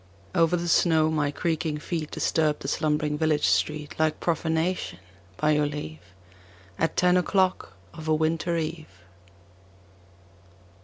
[0.33, 4.97] Over the snow my creaking feet Disturbed the slumbering village street Like profanation,
[5.37, 5.99] by your leave,
[6.79, 8.89] At ten o'clock of a winter eve.